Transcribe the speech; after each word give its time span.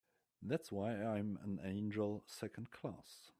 That's 0.41 0.71
why 0.71 0.93
I'm 0.93 1.37
an 1.43 1.59
angel 1.63 2.23
Second 2.25 2.71
Class. 2.71 3.29